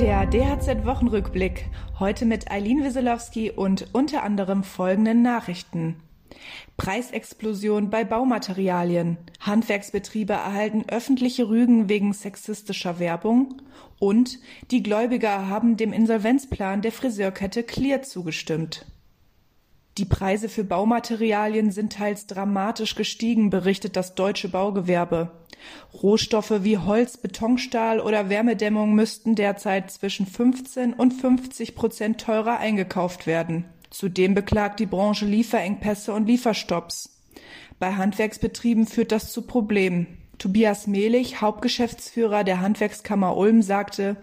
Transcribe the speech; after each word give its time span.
DHZ-Wochenrückblick. 0.00 1.66
Heute 1.98 2.24
mit 2.24 2.50
Eileen 2.50 2.82
Wieselowski 2.82 3.50
und 3.50 3.88
unter 3.92 4.22
anderem 4.22 4.64
folgenden 4.64 5.20
Nachrichten. 5.20 5.96
Preisexplosion 6.78 7.90
bei 7.90 8.04
Baumaterialien. 8.04 9.18
Handwerksbetriebe 9.40 10.32
erhalten 10.32 10.86
öffentliche 10.88 11.50
Rügen 11.50 11.90
wegen 11.90 12.14
sexistischer 12.14 12.98
Werbung. 12.98 13.60
Und 13.98 14.38
die 14.70 14.82
Gläubiger 14.82 15.48
haben 15.48 15.76
dem 15.76 15.92
Insolvenzplan 15.92 16.80
der 16.80 16.92
Friseurkette 16.92 17.62
Clear 17.62 18.00
zugestimmt. 18.00 18.86
Die 19.98 20.06
Preise 20.06 20.48
für 20.48 20.64
Baumaterialien 20.64 21.72
sind 21.72 21.92
teils 21.92 22.26
dramatisch 22.26 22.94
gestiegen, 22.94 23.50
berichtet 23.50 23.96
das 23.96 24.14
deutsche 24.14 24.48
Baugewerbe. 24.48 25.30
Rohstoffe 26.02 26.62
wie 26.62 26.78
Holz, 26.78 27.16
Betonstahl 27.16 28.00
oder 28.00 28.28
Wärmedämmung 28.28 28.94
müssten 28.94 29.34
derzeit 29.34 29.90
zwischen 29.90 30.26
15 30.26 30.92
und 30.92 31.12
50 31.12 31.74
Prozent 31.74 32.20
teurer 32.20 32.58
eingekauft 32.58 33.26
werden. 33.26 33.64
Zudem 33.90 34.34
beklagt 34.34 34.80
die 34.80 34.86
Branche 34.86 35.26
Lieferengpässe 35.26 36.12
und 36.12 36.26
Lieferstopps. 36.26 37.20
Bei 37.78 37.94
Handwerksbetrieben 37.94 38.86
führt 38.86 39.10
das 39.10 39.32
zu 39.32 39.42
Problemen. 39.42 40.19
Tobias 40.40 40.86
Mehlich, 40.86 41.42
Hauptgeschäftsführer 41.42 42.44
der 42.44 42.62
Handwerkskammer 42.62 43.36
Ulm, 43.36 43.60
sagte, 43.60 44.16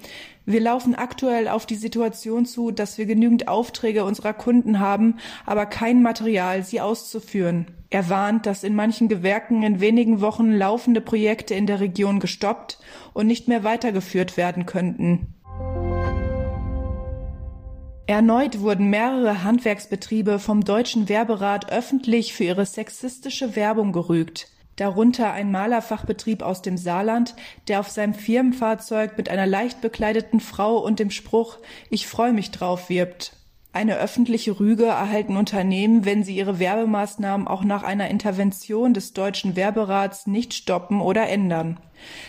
wir 0.48 0.59
laufen 0.59 0.95
aktuell 0.95 1.48
auf 1.48 1.67
die 1.67 1.76
Situation 1.76 2.48
zu, 2.48 2.71
dass 2.71 2.98
wir 2.98 3.05
genügend 3.05 3.48
Aufträge 3.48 4.03
unserer 4.03 4.34
Kunden 4.34 4.80
haben, 4.80 5.17
aber 5.45 5.67
kein 5.67 6.02
Material, 6.02 6.63
sie 6.63 6.81
auszuführen. 6.81 7.67
Er 7.91 8.09
warnt, 8.09 8.48
dass 8.48 8.63
in 8.63 8.73
manchen 8.73 9.09
Gewerken 9.09 9.62
in 9.62 9.80
wenigen 9.80 10.20
Wochen 10.20 10.53
laufende 10.53 11.02
Projekte 11.02 11.53
in 11.53 11.68
der 11.68 11.82
Region 11.82 12.20
gestoppt 12.20 12.79
und 13.13 13.27
nicht 13.27 13.48
mehr 13.48 13.63
weitergeführt 13.63 14.38
werden 14.38 14.65
könnten. 14.65 15.35
Erneut 18.07 18.62
wurden 18.62 18.90
mehrere 18.90 19.43
Handwerksbetriebe 19.43 20.40
vom 20.40 20.63
Deutschen 20.63 21.10
Werberat 21.10 21.71
öffentlich 21.71 22.34
für 22.34 22.45
ihre 22.45 22.65
sexistische 22.65 23.55
Werbung 23.55 23.91
gerügt 23.91 24.48
darunter 24.77 25.33
ein 25.33 25.51
Malerfachbetrieb 25.51 26.41
aus 26.41 26.61
dem 26.61 26.77
Saarland, 26.77 27.35
der 27.67 27.81
auf 27.81 27.89
seinem 27.89 28.13
Firmenfahrzeug 28.13 29.17
mit 29.17 29.29
einer 29.29 29.45
leicht 29.45 29.81
bekleideten 29.81 30.39
Frau 30.39 30.77
und 30.77 30.99
dem 30.99 31.11
Spruch 31.11 31.57
Ich 31.89 32.07
freue 32.07 32.31
mich 32.31 32.51
drauf 32.51 32.89
wirbt. 32.89 33.33
Eine 33.73 33.98
öffentliche 33.98 34.60
Rüge 34.60 34.85
erhalten 34.85 35.37
Unternehmen, 35.37 36.04
wenn 36.04 36.23
sie 36.23 36.35
ihre 36.35 36.57
Werbemaßnahmen 36.57 37.48
auch 37.48 37.63
nach 37.63 37.84
einer 37.84 38.10
Intervention 38.10 38.93
des 38.93 39.13
deutschen 39.13 39.55
Werberats 39.55 40.26
nicht 40.26 40.54
stoppen 40.54 40.99
oder 40.99 41.29
ändern. 41.29 41.79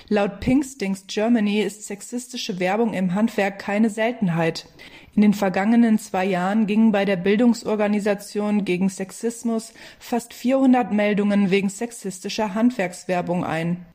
Laut 0.09 0.41
Pinkstings 0.41 1.07
Germany 1.07 1.61
ist 1.61 1.87
sexistische 1.87 2.61
Werbung 2.61 2.93
im 2.93 3.15
Handwerk 3.15 3.59
keine 3.59 3.89
Seltenheit. 3.89 4.67
In 5.15 5.23
den 5.23 5.35
vergangenen 5.35 5.99
zwei 5.99 6.25
Jahren 6.25 6.67
gingen 6.67 6.93
bei 6.93 7.05
der 7.05 7.17
Bildungsorganisation 7.17 8.65
gegen 8.65 8.89
Sexismus 8.89 9.73
fast 9.99 10.35
400 10.35 10.93
Meldungen 10.93 11.51
wegen 11.51 11.71
sexistischer 11.71 12.55
Handwerkswerbung 12.55 13.45
ein. 13.45 13.87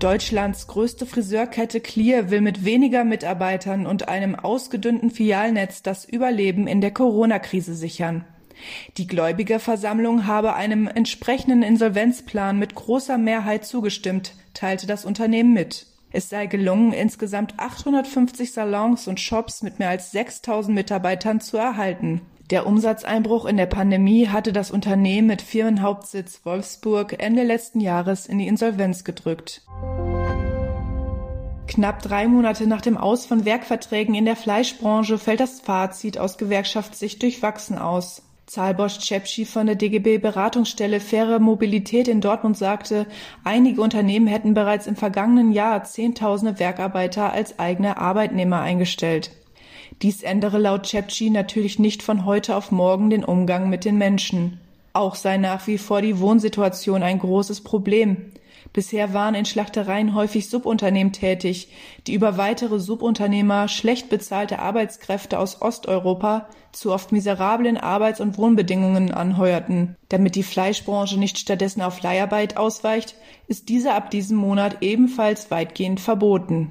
Deutschlands 0.00 0.66
größte 0.66 1.04
Friseurkette 1.04 1.78
Clear 1.78 2.30
will 2.30 2.40
mit 2.40 2.64
weniger 2.64 3.04
Mitarbeitern 3.04 3.86
und 3.86 4.08
einem 4.08 4.34
ausgedünnten 4.34 5.10
Filialnetz 5.10 5.82
das 5.82 6.06
Überleben 6.06 6.66
in 6.66 6.80
der 6.80 6.90
Corona-Krise 6.90 7.74
sichern. 7.74 8.24
Die 8.96 9.06
Gläubigerversammlung 9.06 10.26
habe 10.26 10.54
einem 10.54 10.86
entsprechenden 10.86 11.62
Insolvenzplan 11.62 12.58
mit 12.58 12.74
großer 12.74 13.18
Mehrheit 13.18 13.66
zugestimmt, 13.66 14.32
teilte 14.54 14.86
das 14.86 15.04
Unternehmen 15.04 15.52
mit. 15.52 15.86
Es 16.12 16.30
sei 16.30 16.46
gelungen, 16.46 16.94
insgesamt 16.94 17.58
850 17.58 18.52
Salons 18.52 19.06
und 19.06 19.20
Shops 19.20 19.62
mit 19.62 19.80
mehr 19.80 19.90
als 19.90 20.12
6000 20.12 20.74
Mitarbeitern 20.74 21.42
zu 21.42 21.58
erhalten. 21.58 22.22
Der 22.50 22.66
Umsatzeinbruch 22.66 23.44
in 23.44 23.56
der 23.56 23.66
Pandemie 23.66 24.26
hatte 24.26 24.52
das 24.52 24.72
Unternehmen 24.72 25.28
mit 25.28 25.40
Firmenhauptsitz 25.40 26.40
Wolfsburg 26.42 27.22
Ende 27.22 27.44
letzten 27.44 27.78
Jahres 27.78 28.26
in 28.26 28.38
die 28.38 28.48
Insolvenz 28.48 29.04
gedrückt. 29.04 29.62
Knapp 31.68 32.02
drei 32.02 32.26
Monate 32.26 32.66
nach 32.66 32.80
dem 32.80 32.96
Aus 32.96 33.26
von 33.26 33.44
Werkverträgen 33.44 34.16
in 34.16 34.24
der 34.24 34.34
Fleischbranche 34.34 35.18
fällt 35.18 35.38
das 35.38 35.60
Fazit 35.60 36.18
aus 36.18 36.38
Gewerkschaftssicht 36.38 37.22
durchwachsen 37.22 37.78
aus. 37.78 38.22
Zahlbosch-Chepschi 38.46 39.44
von 39.44 39.66
der 39.66 39.76
DGB 39.76 40.18
Beratungsstelle 40.18 40.98
Faire 40.98 41.38
Mobilität 41.38 42.08
in 42.08 42.20
Dortmund 42.20 42.58
sagte, 42.58 43.06
einige 43.44 43.80
Unternehmen 43.80 44.26
hätten 44.26 44.54
bereits 44.54 44.88
im 44.88 44.96
vergangenen 44.96 45.52
Jahr 45.52 45.84
Zehntausende 45.84 46.58
Werkarbeiter 46.58 47.32
als 47.32 47.60
eigene 47.60 47.98
Arbeitnehmer 47.98 48.60
eingestellt. 48.60 49.30
Dies 50.02 50.22
ändere 50.22 50.56
laut 50.56 50.86
Chepchi 50.86 51.28
natürlich 51.28 51.78
nicht 51.78 52.02
von 52.02 52.24
heute 52.24 52.56
auf 52.56 52.70
morgen 52.70 53.10
den 53.10 53.22
Umgang 53.22 53.68
mit 53.68 53.84
den 53.84 53.98
Menschen. 53.98 54.58
Auch 54.94 55.14
sei 55.14 55.36
nach 55.36 55.66
wie 55.66 55.76
vor 55.76 56.00
die 56.00 56.18
Wohnsituation 56.18 57.02
ein 57.02 57.18
großes 57.18 57.60
Problem. 57.60 58.32
Bisher 58.72 59.12
waren 59.12 59.34
in 59.34 59.44
Schlachtereien 59.44 60.14
häufig 60.14 60.48
Subunternehmen 60.48 61.12
tätig, 61.12 61.68
die 62.06 62.14
über 62.14 62.38
weitere 62.38 62.78
Subunternehmer 62.78 63.68
schlecht 63.68 64.08
bezahlte 64.08 64.58
Arbeitskräfte 64.60 65.38
aus 65.38 65.60
Osteuropa 65.60 66.48
zu 66.72 66.92
oft 66.92 67.12
miserablen 67.12 67.76
Arbeits- 67.76 68.20
und 68.20 68.38
Wohnbedingungen 68.38 69.12
anheuerten. 69.12 69.96
Damit 70.08 70.34
die 70.34 70.44
Fleischbranche 70.44 71.18
nicht 71.18 71.38
stattdessen 71.38 71.82
auf 71.82 72.00
Leiharbeit 72.00 72.56
ausweicht, 72.56 73.16
ist 73.48 73.68
diese 73.68 73.92
ab 73.92 74.10
diesem 74.10 74.38
Monat 74.38 74.78
ebenfalls 74.80 75.50
weitgehend 75.50 76.00
verboten. 76.00 76.70